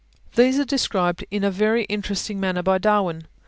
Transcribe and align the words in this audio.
These 0.33 0.57
are 0.57 0.65
described 0.65 1.23
in 1.29 1.43
a 1.43 1.51
very 1.51 1.83
interesting 1.83 2.39
manner 2.39 2.63
by 2.63 2.79
Darwin. 2.79 3.27